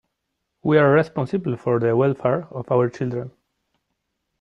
We 0.63 0.79
are 0.79 0.89
responsible 0.91 1.57
for 1.57 1.79
the 1.79 1.95
welfare 1.95 2.47
of 2.49 2.71
our 2.71 2.89
children. 2.89 3.29